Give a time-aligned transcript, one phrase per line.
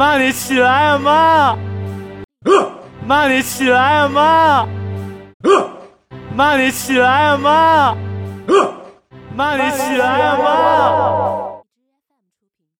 [0.00, 1.58] 妈你起来啊妈。
[3.06, 4.66] 妈你起来啊妈。
[6.34, 7.94] 妈你起来啊妈。
[9.36, 10.49] 妈你起来啊妈。